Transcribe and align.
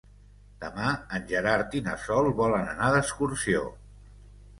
Demà 0.61 0.85
en 1.17 1.27
Gerard 1.31 1.77
i 1.79 1.81
na 1.87 1.93
Sol 2.05 2.29
volen 2.39 2.65
anar 2.71 2.87
d'excursió. 2.95 3.63